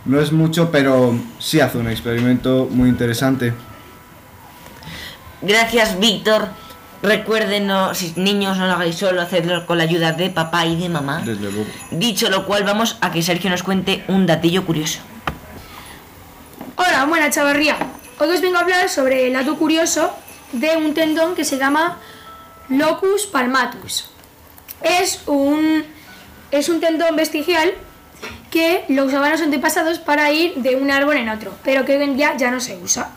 No 0.04 0.20
es 0.20 0.32
mucho, 0.32 0.70
pero 0.70 1.18
sí 1.38 1.60
hace 1.60 1.78
un 1.78 1.88
experimento 1.88 2.68
muy 2.70 2.88
interesante. 2.88 3.54
Gracias, 5.40 5.98
Víctor. 5.98 6.48
Recuerden, 7.02 7.66
no, 7.66 7.94
si 7.94 8.14
niños 8.16 8.56
no 8.56 8.66
lo 8.66 8.72
hagáis 8.72 8.96
solo, 8.96 9.20
hacedlo 9.20 9.66
con 9.66 9.76
la 9.78 9.84
ayuda 9.84 10.12
de 10.12 10.30
papá 10.30 10.64
y 10.66 10.76
de 10.76 10.88
mamá. 10.88 11.22
Desde 11.24 11.50
luego. 11.50 11.66
Dicho 11.90 12.30
lo 12.30 12.46
cual, 12.46 12.64
vamos 12.64 12.96
a 13.00 13.10
que 13.12 13.22
Sergio 13.22 13.50
nos 13.50 13.62
cuente 13.62 14.04
un 14.08 14.26
datillo 14.26 14.64
curioso. 14.64 15.00
Hola, 16.76 17.04
buena 17.06 17.30
chavarría. 17.30 17.76
Hoy 18.18 18.28
os 18.30 18.40
vengo 18.40 18.56
a 18.56 18.60
hablar 18.60 18.88
sobre 18.88 19.26
el 19.26 19.32
dato 19.32 19.56
curioso 19.56 20.14
de 20.52 20.76
un 20.76 20.94
tendón 20.94 21.34
que 21.34 21.44
se 21.44 21.58
llama 21.58 21.98
locus 22.68 23.26
palmatus. 23.26 24.10
Es 24.82 25.22
un, 25.26 25.84
es 26.50 26.68
un 26.68 26.80
tendón 26.80 27.16
vestigial 27.16 27.72
que 28.50 28.84
lo 28.88 29.04
usaban 29.04 29.32
los 29.32 29.40
antepasados 29.40 29.98
para 29.98 30.30
ir 30.32 30.54
de 30.56 30.76
un 30.76 30.90
árbol 30.90 31.16
en 31.16 31.28
otro, 31.28 31.52
pero 31.64 31.84
que 31.84 31.96
hoy 31.96 32.02
en 32.04 32.16
día 32.16 32.36
ya 32.36 32.50
no 32.50 32.60
se 32.60 32.76
usa. 32.76 33.10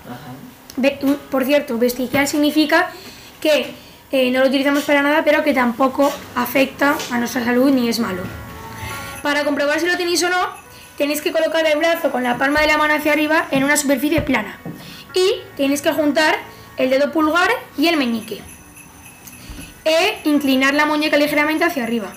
Ve- 0.75 0.99
por 1.31 1.45
cierto, 1.45 1.77
vestigial 1.77 2.27
significa 2.27 2.89
que 3.41 3.73
eh, 4.11 4.31
no 4.31 4.41
lo 4.41 4.47
utilizamos 4.47 4.83
para 4.83 5.01
nada, 5.01 5.23
pero 5.23 5.43
que 5.43 5.53
tampoco 5.53 6.11
afecta 6.35 6.95
a 7.11 7.17
nuestra 7.17 7.43
salud 7.43 7.71
ni 7.71 7.89
es 7.89 7.99
malo. 7.99 8.23
Para 9.21 9.43
comprobar 9.43 9.79
si 9.79 9.85
lo 9.87 9.97
tenéis 9.97 10.23
o 10.23 10.29
no, 10.29 10.66
tenéis 10.98 11.22
que 11.22 11.32
colocar 11.32 11.66
el 11.66 11.77
brazo 11.77 12.12
con 12.12 12.24
la 12.24 12.38
palma 12.38 12.62
de 12.62 12.68
la 12.68 12.77
mano 12.77 12.96
hacia 12.96 13.13
arriba 13.13 13.48
en 13.51 13.63
una 13.63 13.77
superficie 13.77 14.22
plana. 14.22 14.60
Y 15.13 15.42
tenéis 15.56 15.82
que 15.82 15.92
juntar 15.92 16.36
el 16.77 16.89
dedo 16.89 17.12
pulgar 17.12 17.50
y 17.77 17.88
el 17.88 17.98
meñique. 17.98 18.42
E 19.86 20.20
inclinar 20.25 20.74
la 20.74 20.86
muñeca 20.86 21.18
ligeramente 21.18 21.63
hacia 21.63 21.84
arriba. 21.84 22.13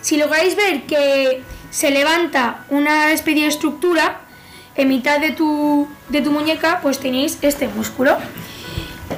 Si 0.00 0.16
lográis 0.16 0.56
ver 0.56 0.82
que 0.82 1.42
se 1.70 1.90
levanta 1.90 2.64
una 2.70 3.12
especie 3.12 3.42
de 3.42 3.48
estructura 3.48 4.22
en 4.74 4.88
mitad 4.88 5.20
de 5.20 5.30
tu, 5.30 5.88
de 6.08 6.22
tu 6.22 6.32
muñeca, 6.32 6.80
pues 6.82 6.98
tenéis 6.98 7.38
este 7.42 7.68
músculo. 7.68 8.16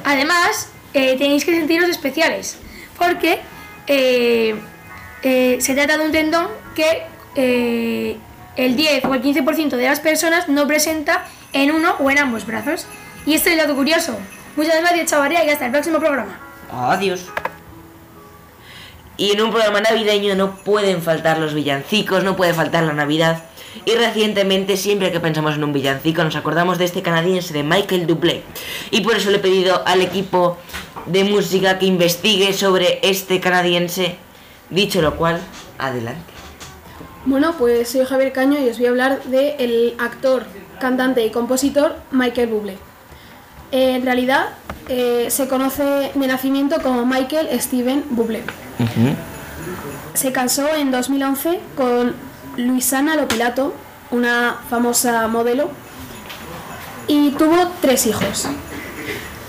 Además, 0.03 0.69
eh, 0.93 1.15
tenéis 1.17 1.45
que 1.45 1.55
sentiros 1.55 1.89
especiales, 1.89 2.57
porque 2.97 3.39
eh, 3.87 4.55
eh, 5.23 5.57
se 5.59 5.73
trata 5.73 5.97
de 5.97 6.05
un 6.05 6.11
tendón 6.11 6.47
que 6.75 8.17
el 8.55 8.75
10 8.75 9.05
o 9.05 9.13
el 9.13 9.21
15% 9.21 9.69
de 9.69 9.85
las 9.85 9.99
personas 9.99 10.47
no 10.47 10.67
presenta 10.67 11.25
en 11.53 11.71
uno 11.71 11.95
o 11.99 12.11
en 12.11 12.19
ambos 12.19 12.45
brazos. 12.45 12.85
Y 13.25 13.33
este 13.33 13.49
es 13.49 13.53
el 13.53 13.61
dato 13.61 13.75
curioso. 13.75 14.17
Muchas 14.55 14.79
gracias, 14.79 15.09
chavaría, 15.09 15.43
y 15.43 15.49
hasta 15.49 15.65
el 15.65 15.71
próximo 15.71 15.99
programa. 15.99 16.39
Adiós. 16.71 17.25
Y 19.17 19.31
en 19.31 19.41
un 19.41 19.51
programa 19.51 19.81
navideño 19.81 20.35
no 20.35 20.55
pueden 20.55 21.01
faltar 21.01 21.37
los 21.37 21.53
villancicos, 21.53 22.23
no 22.23 22.35
puede 22.35 22.53
faltar 22.53 22.83
la 22.83 22.93
Navidad. 22.93 23.43
Y 23.85 23.93
recientemente, 23.95 24.77
siempre 24.77 25.11
que 25.11 25.19
pensamos 25.19 25.55
en 25.55 25.63
un 25.63 25.73
villancico, 25.73 26.23
nos 26.23 26.35
acordamos 26.35 26.77
de 26.77 26.85
este 26.85 27.01
canadiense 27.01 27.53
de 27.53 27.63
Michael 27.63 28.07
Dublé. 28.07 28.43
Y 28.91 29.01
por 29.01 29.15
eso 29.15 29.31
le 29.31 29.37
he 29.37 29.39
pedido 29.39 29.81
al 29.85 30.01
equipo 30.01 30.57
de 31.05 31.23
música 31.23 31.79
que 31.79 31.85
investigue 31.85 32.53
sobre 32.53 32.99
este 33.03 33.39
canadiense. 33.39 34.17
Dicho 34.69 35.01
lo 35.01 35.15
cual, 35.15 35.41
adelante. 35.77 36.34
Bueno, 37.25 37.55
pues 37.57 37.89
soy 37.89 38.05
Javier 38.05 38.31
Caño 38.31 38.59
y 38.59 38.69
os 38.69 38.77
voy 38.77 38.85
a 38.85 38.89
hablar 38.89 39.23
del 39.23 39.95
actor, 39.97 40.45
cantante 40.79 41.25
y 41.25 41.31
compositor 41.31 41.95
Michael 42.11 42.49
Bublé. 42.49 42.77
Eh, 43.71 43.95
en 43.95 44.05
realidad 44.05 44.49
eh, 44.89 45.25
se 45.29 45.47
conoce 45.47 46.11
de 46.13 46.27
nacimiento 46.27 46.79
como 46.83 47.03
Michael 47.03 47.49
Steven 47.59 48.03
Bublé. 48.11 48.43
Se 50.13 50.31
casó 50.31 50.67
en 50.75 50.91
2011 50.91 51.59
con 51.75 52.13
Luisana 52.57 53.15
Lopilato, 53.15 53.73
una 54.11 54.57
famosa 54.69 55.27
modelo, 55.27 55.71
y 57.07 57.31
tuvo 57.31 57.71
tres 57.81 58.05
hijos. 58.05 58.47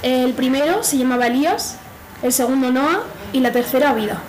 El 0.02 0.32
primero 0.32 0.82
se 0.82 0.96
llamaba 0.96 1.26
Elías, 1.26 1.76
el 2.22 2.32
segundo 2.32 2.70
Noah 2.70 3.02
y 3.34 3.40
la 3.40 3.52
tercera 3.52 3.92
Vida. 3.92 4.22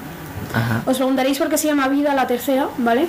Ajá. 0.54 0.84
Os 0.86 0.98
preguntaréis 0.98 1.38
por 1.38 1.50
qué 1.50 1.58
se 1.58 1.68
llama 1.68 1.88
Vida 1.88 2.14
la 2.14 2.28
tercera, 2.28 2.68
¿vale? 2.78 3.08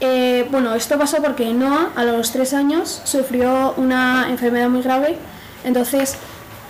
Eh, 0.00 0.46
bueno, 0.50 0.74
esto 0.74 0.98
pasó 0.98 1.22
porque 1.22 1.52
Noah 1.54 1.90
a 1.94 2.04
los 2.04 2.32
tres 2.32 2.52
años 2.52 3.00
sufrió 3.04 3.74
una 3.76 4.26
enfermedad 4.28 4.68
muy 4.68 4.82
grave, 4.82 5.16
entonces 5.64 6.16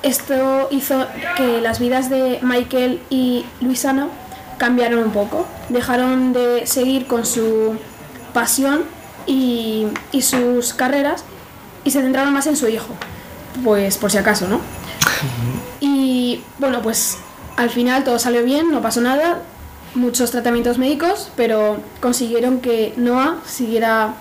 esto 0.03 0.69
hizo 0.71 1.07
que 1.37 1.61
las 1.61 1.79
vidas 1.79 2.11
de 2.11 2.39
Michael 2.43 3.01
y 3.09 3.47
Luisana 3.61 4.09
cambiaron 4.59 5.03
un 5.03 5.11
poco, 5.11 5.47
dejaron 5.71 6.33
de 6.33 6.67
seguir 6.67 7.07
con 7.07 7.25
su 7.25 7.77
pasión 8.35 8.83
y, 9.27 9.87
y 10.13 10.23
sus 10.23 10.75
carreras 10.75 11.25
y 11.83 11.91
se 11.91 12.03
centraron 12.03 12.33
más 12.33 12.47
en 12.47 12.57
su 12.57 12.69
hijo, 12.69 12.95
pues 13.65 13.97
por 13.97 14.11
si 14.11 14.19
acaso, 14.19 14.47
¿no? 14.47 14.61
Y 15.81 16.43
bueno, 16.59 16.83
pues 16.83 17.19
al 17.57 17.71
final 17.71 18.05
todo 18.05 18.19
salió 18.19 18.45
bien, 18.45 18.71
no 18.71 18.83
pasó 18.83 19.01
nada, 19.01 19.39
muchos 19.95 20.31
tratamientos 20.31 20.79
médicos, 20.79 21.31
pero 21.37 21.79
consiguieron 22.01 22.61
que 22.61 22.93
Noah 22.97 23.37
siguiera 23.47 24.15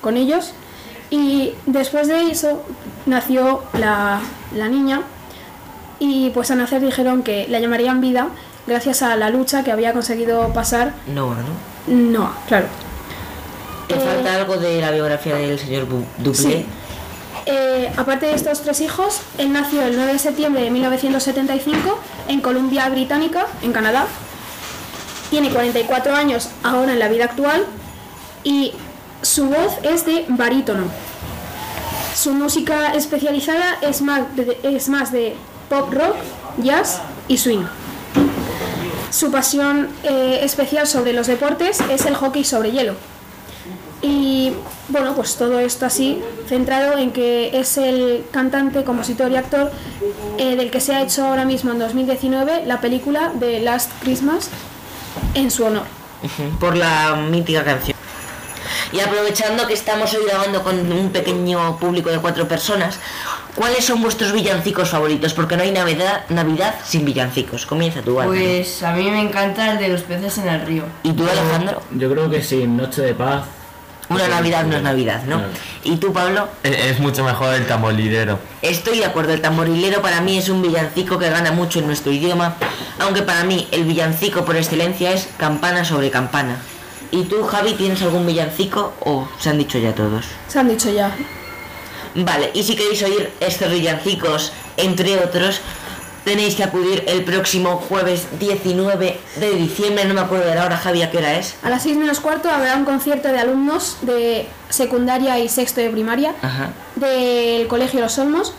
con 0.00 0.16
ellos. 0.16 0.52
Y 1.10 1.52
después 1.66 2.06
de 2.08 2.30
eso 2.30 2.62
nació 3.06 3.62
la, 3.78 4.20
la 4.54 4.68
niña 4.68 5.02
y 5.98 6.30
pues 6.30 6.50
al 6.50 6.58
nacer 6.58 6.80
dijeron 6.82 7.22
que 7.22 7.46
la 7.48 7.60
llamarían 7.60 8.00
vida 8.00 8.28
gracias 8.66 9.02
a 9.02 9.16
la 9.16 9.30
lucha 9.30 9.64
que 9.64 9.72
había 9.72 9.92
conseguido 9.94 10.52
pasar 10.52 10.92
No, 11.06 11.34
¿no? 11.34 11.94
Noah, 11.94 12.32
claro. 12.46 12.66
¿Te 13.88 13.94
Eh, 13.94 13.98
falta 13.98 14.34
algo 14.34 14.58
de 14.58 14.80
la 14.80 14.90
biografía 14.90 15.36
del 15.36 15.58
señor 15.58 15.86
Dublé? 16.18 16.34
Sí. 16.34 16.66
Eh, 17.46 17.90
aparte 17.96 18.26
de 18.26 18.34
estos 18.34 18.60
tres 18.60 18.82
hijos, 18.82 19.20
él 19.38 19.50
nació 19.52 19.82
el 19.82 19.96
9 19.96 20.12
de 20.12 20.18
septiembre 20.18 20.62
de 20.62 20.70
1975 20.70 21.98
en 22.28 22.42
Columbia 22.42 22.86
Británica, 22.90 23.46
en 23.62 23.72
Canadá. 23.72 24.04
Tiene 25.30 25.50
44 25.50 26.14
años 26.14 26.48
ahora 26.62 26.92
en 26.92 26.98
la 26.98 27.08
vida 27.08 27.24
actual 27.24 27.64
y 28.44 28.72
su 29.22 29.46
voz 29.46 29.74
es 29.82 30.06
de 30.06 30.24
barítono. 30.28 30.84
Su 32.14 32.32
música 32.32 32.94
especializada 32.94 33.78
es 33.82 34.00
más 34.00 34.34
de, 34.36 34.58
es 34.62 34.88
más 34.88 35.12
de 35.12 35.34
pop 35.68 35.92
rock, 35.92 36.16
jazz 36.62 37.00
y 37.28 37.36
swing. 37.36 37.64
Su 39.10 39.30
pasión 39.30 39.88
eh, 40.02 40.40
especial 40.42 40.86
sobre 40.86 41.12
los 41.12 41.26
deportes 41.26 41.80
es 41.90 42.06
el 42.06 42.14
hockey 42.14 42.44
sobre 42.44 42.72
hielo. 42.72 42.94
Y 44.00 44.52
bueno, 44.88 45.14
pues 45.14 45.36
todo 45.36 45.58
esto 45.58 45.86
así, 45.86 46.22
centrado 46.48 46.96
en 46.98 47.10
que 47.10 47.58
es 47.58 47.78
el 47.78 48.24
cantante, 48.30 48.84
compositor 48.84 49.30
y 49.32 49.36
actor 49.36 49.72
eh, 50.38 50.56
del 50.56 50.70
que 50.70 50.80
se 50.80 50.94
ha 50.94 51.02
hecho 51.02 51.26
ahora 51.26 51.44
mismo 51.44 51.72
en 51.72 51.80
2019 51.80 52.64
la 52.64 52.80
película 52.80 53.32
de 53.34 53.60
Last 53.60 53.90
Christmas 54.00 54.50
en 55.38 55.50
su 55.50 55.64
honor. 55.64 55.84
Por 56.58 56.76
la 56.76 57.14
mítica 57.14 57.64
canción. 57.64 57.96
Y 58.92 59.00
aprovechando 59.00 59.66
que 59.66 59.74
estamos 59.74 60.12
hoy 60.14 60.24
grabando 60.26 60.62
con 60.62 60.90
un 60.90 61.10
pequeño 61.10 61.76
público 61.78 62.10
de 62.10 62.18
cuatro 62.18 62.48
personas, 62.48 62.98
¿cuáles 63.54 63.84
son 63.84 64.00
vuestros 64.00 64.32
villancicos 64.32 64.88
favoritos? 64.88 65.34
Porque 65.34 65.56
no 65.56 65.62
hay 65.62 65.72
Navidad, 65.72 66.24
Navidad 66.30 66.74
sin 66.84 67.04
villancicos. 67.04 67.66
Comienza 67.66 68.00
tú, 68.00 68.18
Álvaro. 68.18 68.30
Pues 68.30 68.82
a 68.82 68.92
mí 68.92 69.10
me 69.10 69.20
encanta 69.20 69.72
el 69.72 69.78
de 69.78 69.88
los 69.88 70.02
peces 70.02 70.38
en 70.38 70.48
el 70.48 70.66
río. 70.66 70.84
¿Y 71.02 71.12
tú, 71.12 71.24
Alejandro? 71.28 71.82
Yo 71.92 72.10
creo 72.10 72.30
que 72.30 72.42
sí, 72.42 72.66
Noche 72.66 73.02
de 73.02 73.14
Paz. 73.14 73.44
Una 74.08 74.26
Navidad 74.26 74.64
no 74.64 74.76
es 74.76 74.82
Navidad, 74.82 75.22
¿no? 75.24 75.36
Claro. 75.36 75.52
¿Y 75.84 75.96
tú, 75.96 76.14
Pablo? 76.14 76.48
Es, 76.62 76.86
es 76.86 76.98
mucho 76.98 77.22
mejor 77.24 77.54
el 77.54 77.66
tambolidero. 77.66 78.38
Estoy 78.62 79.00
de 79.00 79.04
acuerdo, 79.04 79.34
el 79.34 79.42
tamborilero 79.42 80.00
para 80.00 80.22
mí 80.22 80.38
es 80.38 80.48
un 80.48 80.62
villancico 80.62 81.18
que 81.18 81.28
gana 81.28 81.52
mucho 81.52 81.80
en 81.80 81.86
nuestro 81.88 82.10
idioma, 82.10 82.54
aunque 82.98 83.22
para 83.22 83.44
mí 83.44 83.68
el 83.70 83.84
villancico 83.84 84.44
por 84.44 84.56
excelencia 84.56 85.12
es 85.12 85.28
campana 85.36 85.84
sobre 85.84 86.10
campana. 86.10 86.56
¿Y 87.10 87.24
tú, 87.24 87.42
Javi, 87.44 87.72
tienes 87.74 88.02
algún 88.02 88.26
villancico 88.26 88.92
o 89.00 89.28
se 89.38 89.50
han 89.50 89.58
dicho 89.58 89.78
ya 89.78 89.94
todos? 89.94 90.26
Se 90.48 90.58
han 90.58 90.68
dicho 90.68 90.90
ya. 90.90 91.14
Vale, 92.14 92.50
y 92.54 92.62
si 92.64 92.76
queréis 92.76 93.02
oír 93.02 93.30
estos 93.40 93.70
villancicos, 93.70 94.52
entre 94.76 95.18
otros, 95.18 95.60
tenéis 96.24 96.54
que 96.56 96.64
acudir 96.64 97.04
el 97.06 97.24
próximo 97.24 97.76
jueves 97.76 98.26
19 98.38 99.18
de 99.36 99.50
diciembre, 99.52 100.04
no 100.04 100.14
me 100.14 100.20
acuerdo 100.20 100.46
de 100.46 100.54
la 100.56 100.66
hora, 100.66 100.76
Javi, 100.76 101.02
¿a 101.02 101.10
qué 101.10 101.18
hora 101.18 101.38
es? 101.38 101.54
A 101.62 101.70
las 101.70 101.82
6 101.84 101.96
menos 101.96 102.20
cuarto 102.20 102.50
habrá 102.50 102.76
un 102.76 102.84
concierto 102.84 103.28
de 103.28 103.38
alumnos 103.38 103.98
de 104.02 104.46
secundaria 104.68 105.38
y 105.38 105.48
sexto 105.48 105.80
de 105.80 105.88
primaria 105.90 106.34
Ajá. 106.42 106.70
del 106.96 107.66
Colegio 107.68 108.00
Los 108.00 108.18
Olmos. 108.18 108.52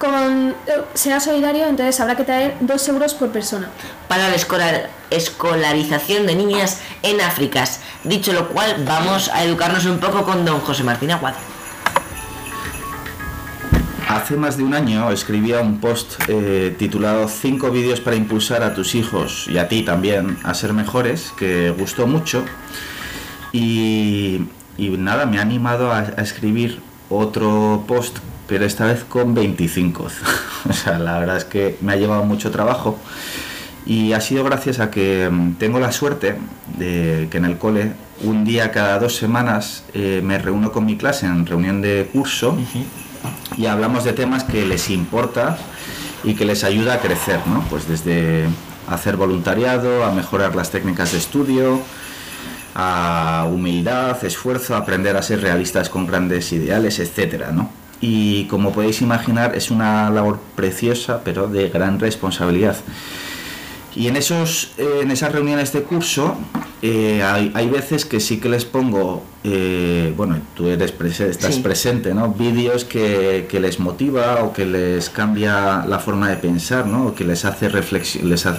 Con, 0.00 0.50
eh, 0.66 0.80
será 0.94 1.20
solidario, 1.20 1.66
entonces 1.66 2.00
habrá 2.00 2.16
que 2.16 2.24
traer 2.24 2.56
2 2.60 2.88
euros 2.88 3.12
por 3.12 3.28
persona. 3.30 3.68
Para 4.08 4.30
la 4.30 4.34
escolar- 4.34 4.88
escolarización 5.10 6.26
de 6.26 6.34
niñas 6.34 6.80
en 7.02 7.20
África. 7.20 7.64
Dicho 8.04 8.32
lo 8.32 8.48
cual, 8.48 8.82
vamos 8.86 9.28
a 9.28 9.44
educarnos 9.44 9.84
un 9.84 9.98
poco 9.98 10.24
con 10.24 10.46
don 10.46 10.60
José 10.60 10.84
Martín 10.84 11.10
Aguado. 11.10 11.36
hace 14.08 14.34
más 14.36 14.56
de 14.56 14.64
un 14.64 14.74
año 14.74 15.08
escribía 15.12 15.60
un 15.60 15.78
post 15.78 16.14
eh, 16.26 16.74
titulado 16.76 17.28
5 17.28 17.70
vídeos 17.70 18.00
para 18.00 18.16
impulsar 18.16 18.64
a 18.64 18.74
tus 18.74 18.96
hijos 18.96 19.46
y 19.48 19.56
a 19.56 19.68
ti 19.68 19.82
también 19.82 20.36
a 20.42 20.52
ser 20.54 20.72
mejores, 20.72 21.32
que 21.38 21.70
gustó 21.70 22.08
mucho. 22.08 22.42
Y, 23.52 24.42
y 24.76 24.88
nada, 24.98 25.26
me 25.26 25.38
ha 25.38 25.42
animado 25.42 25.92
a, 25.92 25.98
a 26.00 26.22
escribir 26.22 26.80
otro 27.08 27.84
post, 27.86 28.18
pero 28.50 28.66
esta 28.66 28.84
vez 28.84 29.04
con 29.04 29.32
25. 29.32 30.08
o 30.68 30.72
sea, 30.72 30.98
la 30.98 31.20
verdad 31.20 31.36
es 31.36 31.44
que 31.44 31.76
me 31.80 31.92
ha 31.92 31.96
llevado 31.96 32.24
mucho 32.24 32.50
trabajo. 32.50 32.98
Y 33.86 34.12
ha 34.12 34.20
sido 34.20 34.42
gracias 34.42 34.80
a 34.80 34.90
que 34.90 35.30
mm, 35.30 35.54
tengo 35.54 35.78
la 35.78 35.92
suerte 35.92 36.36
de 36.76 37.28
que 37.30 37.38
en 37.38 37.44
el 37.44 37.58
cole, 37.58 37.92
un 38.24 38.44
día 38.44 38.72
cada 38.72 38.98
dos 38.98 39.14
semanas, 39.14 39.84
eh, 39.94 40.20
me 40.24 40.36
reúno 40.38 40.72
con 40.72 40.84
mi 40.84 40.96
clase 40.96 41.26
en 41.26 41.46
reunión 41.46 41.80
de 41.80 42.10
curso 42.12 42.58
y 43.56 43.66
hablamos 43.66 44.02
de 44.02 44.14
temas 44.14 44.42
que 44.42 44.66
les 44.66 44.90
importa 44.90 45.56
y 46.24 46.34
que 46.34 46.44
les 46.44 46.64
ayuda 46.64 46.94
a 46.94 46.98
crecer, 46.98 47.38
¿no? 47.46 47.64
Pues 47.70 47.86
desde 47.86 48.46
hacer 48.88 49.16
voluntariado, 49.16 50.04
a 50.04 50.10
mejorar 50.10 50.56
las 50.56 50.70
técnicas 50.72 51.12
de 51.12 51.18
estudio, 51.18 51.80
a 52.74 53.46
humildad, 53.48 54.22
esfuerzo, 54.24 54.74
aprender 54.74 55.16
a 55.16 55.22
ser 55.22 55.40
realistas 55.40 55.88
con 55.88 56.04
grandes 56.06 56.52
ideales, 56.52 56.98
etcétera, 56.98 57.52
¿no? 57.52 57.79
Y 58.00 58.44
como 58.46 58.72
podéis 58.72 59.02
imaginar, 59.02 59.54
es 59.54 59.70
una 59.70 60.08
labor 60.10 60.38
preciosa, 60.56 61.20
pero 61.24 61.48
de 61.48 61.68
gran 61.68 61.98
responsabilidad. 62.00 62.76
Y 63.94 64.06
en, 64.06 64.16
esos, 64.16 64.70
eh, 64.78 65.00
en 65.02 65.10
esas 65.10 65.32
reuniones 65.32 65.72
de 65.72 65.82
curso 65.82 66.36
eh, 66.80 67.22
hay, 67.24 67.50
hay 67.54 67.68
veces 67.68 68.04
que 68.04 68.20
sí 68.20 68.38
que 68.38 68.48
les 68.48 68.64
pongo, 68.64 69.24
eh, 69.42 70.14
bueno, 70.16 70.38
tú 70.54 70.68
eres 70.68 70.92
prese- 70.96 71.28
estás 71.28 71.56
Sí. 71.56 71.60
presente, 71.60 72.14
¿no? 72.14 72.28
Vídeos 72.32 72.84
que, 72.84 73.46
que 73.50 73.58
les 73.58 73.80
motiva 73.80 74.44
o 74.44 74.52
que 74.52 74.64
les 74.64 75.10
cambia 75.10 75.84
la 75.88 75.98
forma 75.98 76.30
de 76.30 76.36
pensar, 76.36 76.86
¿no? 76.86 77.08
O 77.08 77.14
que 77.16 77.24
les 77.24 77.44
hace, 77.44 77.68
reflexi- 77.68 78.22
les 78.22 78.46
eh, 78.46 78.50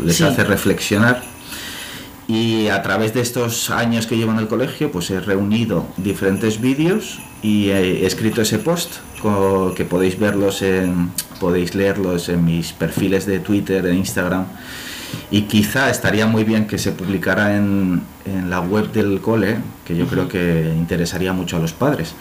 o 0.00 0.04
les 0.04 0.16
Sí. 0.16 0.24
hace 0.24 0.44
reflexionar. 0.44 1.22
Y 2.30 2.68
a 2.68 2.80
través 2.80 3.12
de 3.12 3.22
estos 3.22 3.70
años 3.70 4.06
que 4.06 4.16
llevo 4.16 4.30
en 4.30 4.38
el 4.38 4.46
colegio, 4.46 4.92
pues 4.92 5.10
he 5.10 5.18
reunido 5.18 5.84
diferentes 5.96 6.60
vídeos 6.60 7.18
y 7.42 7.70
he 7.70 8.06
escrito 8.06 8.40
ese 8.40 8.60
post 8.60 8.98
que 9.74 9.84
podéis 9.84 10.16
verlos 10.16 10.62
en, 10.62 11.10
podéis 11.40 11.74
leerlos 11.74 12.28
en 12.28 12.44
mis 12.44 12.72
perfiles 12.72 13.26
de 13.26 13.40
Twitter, 13.40 13.84
e 13.84 13.96
Instagram. 13.96 14.44
Y 15.32 15.42
quizá 15.42 15.90
estaría 15.90 16.28
muy 16.28 16.44
bien 16.44 16.68
que 16.68 16.78
se 16.78 16.92
publicara 16.92 17.56
en, 17.56 18.02
en 18.24 18.48
la 18.48 18.60
web 18.60 18.92
del 18.92 19.20
cole, 19.20 19.56
que 19.84 19.96
yo 19.96 20.06
creo 20.06 20.28
que 20.28 20.72
interesaría 20.78 21.32
mucho 21.32 21.56
a 21.56 21.58
los 21.58 21.72
padres. 21.72 22.14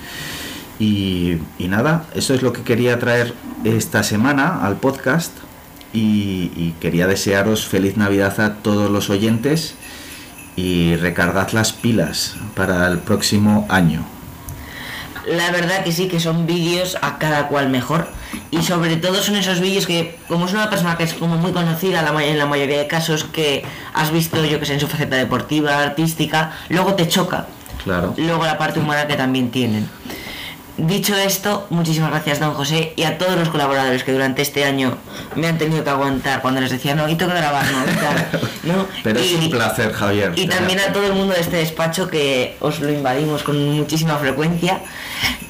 Y, 0.80 1.38
y 1.60 1.68
nada, 1.68 2.06
eso 2.16 2.34
es 2.34 2.42
lo 2.42 2.52
que 2.52 2.64
quería 2.64 2.98
traer 2.98 3.36
esta 3.64 4.02
semana 4.02 4.66
al 4.66 4.78
podcast. 4.78 5.34
Y, 5.94 6.52
y 6.56 6.76
quería 6.80 7.06
desearos 7.06 7.68
feliz 7.68 7.96
Navidad 7.96 8.40
a 8.40 8.56
todos 8.56 8.90
los 8.90 9.12
oyentes 9.12 9.76
y 10.60 10.98
recargad 10.98 11.52
las 11.52 11.72
pilas 11.72 12.36
para 12.54 12.86
el 12.88 13.00
próximo 13.00 13.66
año. 13.70 14.04
La 15.26 15.52
verdad 15.52 15.86
que 15.86 15.94
sí, 15.94 16.10
que 16.10 16.20
son 16.20 16.46
vídeos 16.46 16.98
a 17.02 17.18
cada 17.18 17.48
cual 17.48 17.70
mejor. 17.70 18.10
Y 18.52 18.62
sobre 18.64 18.98
todo 18.98 19.22
son 19.24 19.38
esos 19.38 19.62
vídeos 19.62 19.88
que, 19.88 20.20
como 20.28 20.48
es 20.48 20.54
una 20.54 20.70
persona 20.70 20.98
que 20.98 21.04
es 21.04 21.14
como 21.14 21.38
muy 21.38 21.54
conocida 21.54 22.02
la 22.02 22.26
en 22.26 22.38
la 22.38 22.46
mayoría 22.46 22.78
de 22.78 22.88
casos, 22.88 23.24
que 23.24 23.64
has 23.94 24.12
visto, 24.12 24.44
yo 24.44 24.60
que 24.60 24.66
sé, 24.66 24.74
en 24.74 24.80
su 24.82 24.88
faceta 24.88 25.16
deportiva, 25.16 25.82
artística, 25.82 26.52
luego 26.68 26.94
te 26.96 27.08
choca. 27.08 27.48
Claro. 27.84 28.14
Luego 28.18 28.44
la 28.46 28.58
parte 28.58 28.80
humana 28.80 29.08
que 29.08 29.16
también 29.16 29.52
tienen. 29.52 29.88
Dicho 30.82 31.14
esto, 31.16 31.68
muchísimas 31.72 32.10
gracias 32.12 32.40
don 32.40 32.54
José 32.54 32.94
y 32.96 33.04
a 33.04 33.18
todos 33.18 33.36
los 33.36 33.50
colaboradores 33.50 34.06
que 34.06 34.14
durante 34.14 34.42
este 34.42 34.64
año 34.64 34.98
me 35.36 35.48
han 35.48 35.58
tenido 35.58 35.84
que 35.84 35.90
aguantar 35.90 36.42
cuando 36.42 36.62
les 36.62 36.72
decía, 36.72 36.96
no, 36.96 37.10
y 37.10 37.16
tengo 37.16 37.34
que 37.34 37.38
grabar, 37.38 37.66
no, 37.70 37.84
y 37.84 37.96
tal", 37.96 38.28
¿no? 38.64 38.88
Pero 39.04 39.20
es 39.20 39.34
un 39.34 39.50
placer, 39.50 39.92
Javier. 39.92 40.32
y 40.38 40.48
también 40.48 40.80
a 40.80 40.94
todo 40.94 41.06
el 41.06 41.14
mundo 41.14 41.34
de 41.34 41.42
este 41.42 41.58
despacho 41.58 42.08
que 42.08 42.56
os 42.62 42.80
lo 42.80 42.92
invadimos 42.92 43.44
con 43.44 43.76
muchísima 43.76 44.16
frecuencia. 44.18 44.80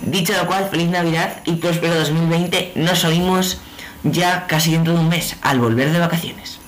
Dicho 0.02 0.34
lo 0.34 0.48
cual, 0.48 0.68
feliz 0.72 0.90
Navidad 0.90 1.42
y 1.46 1.54
próspero 1.54 1.94
2020. 1.94 2.72
Nos 2.76 3.06
oímos 3.06 3.60
ya 4.04 4.48
casi 4.48 4.72
dentro 4.72 4.94
de 4.94 5.00
un 5.00 5.10
mes 5.10 5.36
al 5.42 5.60
volver 5.60 5.92
de 5.92 6.00
vacaciones. 6.00 6.59